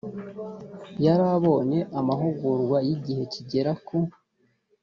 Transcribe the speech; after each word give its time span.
yarabonye 1.05 1.79
amahugurwa 1.99 2.77
y 2.87 2.89
igihe 2.95 3.23
kigera 3.33 3.71
ku 3.85 3.97